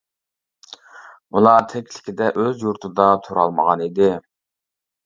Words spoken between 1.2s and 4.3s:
ئۇلار تىرىكلىكىدە ئۆز يۇرتىدا تۇرالمىغان ئىدى.